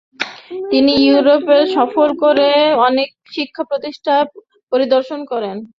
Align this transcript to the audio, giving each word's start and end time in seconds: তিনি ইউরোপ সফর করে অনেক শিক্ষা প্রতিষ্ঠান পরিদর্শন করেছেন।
তিনি 0.71 0.91
ইউরোপ 1.05 1.45
সফর 1.75 2.09
করে 2.23 2.49
অনেক 2.87 3.09
শিক্ষা 3.35 3.63
প্রতিষ্ঠান 3.71 4.21
পরিদর্শন 4.71 5.19
করেছেন। 5.31 5.57